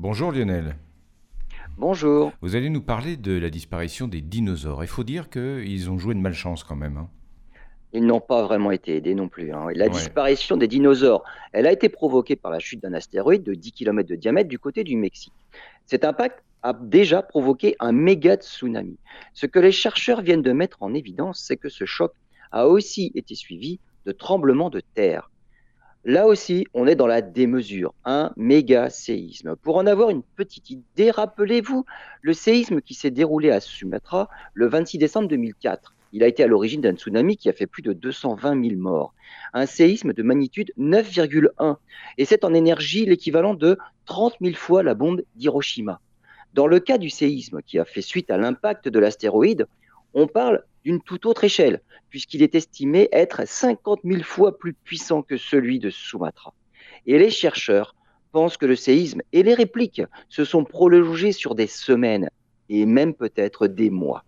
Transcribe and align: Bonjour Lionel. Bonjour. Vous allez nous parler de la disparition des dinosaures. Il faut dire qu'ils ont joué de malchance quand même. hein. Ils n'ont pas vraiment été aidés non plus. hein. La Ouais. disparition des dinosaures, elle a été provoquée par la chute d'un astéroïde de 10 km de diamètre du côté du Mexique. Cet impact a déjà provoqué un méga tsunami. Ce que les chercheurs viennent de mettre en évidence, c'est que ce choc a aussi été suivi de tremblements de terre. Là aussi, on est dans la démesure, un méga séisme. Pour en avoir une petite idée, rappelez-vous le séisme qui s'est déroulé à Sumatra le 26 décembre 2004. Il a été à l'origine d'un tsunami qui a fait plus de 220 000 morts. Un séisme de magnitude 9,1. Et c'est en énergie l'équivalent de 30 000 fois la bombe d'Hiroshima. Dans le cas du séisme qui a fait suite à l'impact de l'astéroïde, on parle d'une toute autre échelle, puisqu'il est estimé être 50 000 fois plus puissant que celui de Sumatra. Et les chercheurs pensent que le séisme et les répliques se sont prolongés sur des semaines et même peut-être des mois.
Bonjour 0.00 0.32
Lionel. 0.32 0.76
Bonjour. 1.76 2.32
Vous 2.40 2.56
allez 2.56 2.70
nous 2.70 2.80
parler 2.80 3.18
de 3.18 3.32
la 3.38 3.50
disparition 3.50 4.08
des 4.08 4.22
dinosaures. 4.22 4.82
Il 4.82 4.88
faut 4.88 5.04
dire 5.04 5.28
qu'ils 5.28 5.90
ont 5.90 5.98
joué 5.98 6.14
de 6.14 6.20
malchance 6.20 6.64
quand 6.64 6.74
même. 6.74 6.96
hein. 6.96 7.10
Ils 7.92 8.06
n'ont 8.06 8.20
pas 8.20 8.42
vraiment 8.44 8.70
été 8.70 8.96
aidés 8.96 9.14
non 9.14 9.28
plus. 9.28 9.52
hein. 9.52 9.66
La 9.74 9.84
Ouais. 9.86 9.90
disparition 9.90 10.56
des 10.56 10.68
dinosaures, 10.68 11.22
elle 11.52 11.66
a 11.66 11.72
été 11.72 11.90
provoquée 11.90 12.34
par 12.36 12.50
la 12.50 12.60
chute 12.60 12.82
d'un 12.82 12.94
astéroïde 12.94 13.42
de 13.42 13.52
10 13.52 13.72
km 13.72 14.08
de 14.08 14.16
diamètre 14.16 14.48
du 14.48 14.58
côté 14.58 14.84
du 14.84 14.96
Mexique. 14.96 15.34
Cet 15.84 16.04
impact 16.06 16.42
a 16.62 16.72
déjà 16.72 17.20
provoqué 17.20 17.76
un 17.78 17.92
méga 17.92 18.36
tsunami. 18.36 18.96
Ce 19.34 19.44
que 19.44 19.58
les 19.58 19.72
chercheurs 19.72 20.22
viennent 20.22 20.40
de 20.42 20.52
mettre 20.52 20.78
en 20.82 20.94
évidence, 20.94 21.42
c'est 21.46 21.58
que 21.58 21.68
ce 21.68 21.84
choc 21.84 22.12
a 22.52 22.66
aussi 22.68 23.12
été 23.14 23.34
suivi 23.34 23.80
de 24.06 24.12
tremblements 24.12 24.70
de 24.70 24.80
terre. 24.94 25.30
Là 26.06 26.26
aussi, 26.26 26.66
on 26.72 26.86
est 26.86 26.94
dans 26.94 27.06
la 27.06 27.20
démesure, 27.20 27.92
un 28.06 28.32
méga 28.38 28.88
séisme. 28.88 29.54
Pour 29.56 29.76
en 29.76 29.86
avoir 29.86 30.08
une 30.08 30.22
petite 30.22 30.70
idée, 30.70 31.10
rappelez-vous 31.10 31.84
le 32.22 32.32
séisme 32.32 32.80
qui 32.80 32.94
s'est 32.94 33.10
déroulé 33.10 33.50
à 33.50 33.60
Sumatra 33.60 34.30
le 34.54 34.66
26 34.66 34.96
décembre 34.96 35.28
2004. 35.28 35.94
Il 36.14 36.22
a 36.22 36.26
été 36.26 36.42
à 36.42 36.46
l'origine 36.46 36.80
d'un 36.80 36.94
tsunami 36.94 37.36
qui 37.36 37.50
a 37.50 37.52
fait 37.52 37.66
plus 37.66 37.82
de 37.82 37.92
220 37.92 38.68
000 38.68 38.80
morts. 38.80 39.12
Un 39.52 39.66
séisme 39.66 40.14
de 40.14 40.22
magnitude 40.22 40.72
9,1. 40.78 41.76
Et 42.16 42.24
c'est 42.24 42.44
en 42.44 42.54
énergie 42.54 43.04
l'équivalent 43.04 43.52
de 43.52 43.76
30 44.06 44.36
000 44.40 44.54
fois 44.54 44.82
la 44.82 44.94
bombe 44.94 45.22
d'Hiroshima. 45.36 46.00
Dans 46.54 46.66
le 46.66 46.80
cas 46.80 46.96
du 46.96 47.10
séisme 47.10 47.60
qui 47.60 47.78
a 47.78 47.84
fait 47.84 48.00
suite 48.00 48.30
à 48.30 48.38
l'impact 48.38 48.88
de 48.88 48.98
l'astéroïde, 48.98 49.66
on 50.14 50.26
parle 50.26 50.64
d'une 50.84 51.00
toute 51.00 51.26
autre 51.26 51.44
échelle, 51.44 51.80
puisqu'il 52.08 52.42
est 52.42 52.54
estimé 52.54 53.08
être 53.12 53.46
50 53.46 54.00
000 54.04 54.22
fois 54.22 54.58
plus 54.58 54.72
puissant 54.72 55.22
que 55.22 55.36
celui 55.36 55.78
de 55.78 55.90
Sumatra. 55.90 56.54
Et 57.06 57.18
les 57.18 57.30
chercheurs 57.30 57.94
pensent 58.32 58.56
que 58.56 58.66
le 58.66 58.76
séisme 58.76 59.22
et 59.32 59.42
les 59.42 59.54
répliques 59.54 60.02
se 60.28 60.44
sont 60.44 60.64
prolongés 60.64 61.32
sur 61.32 61.54
des 61.54 61.66
semaines 61.66 62.30
et 62.68 62.86
même 62.86 63.14
peut-être 63.14 63.66
des 63.66 63.90
mois. 63.90 64.24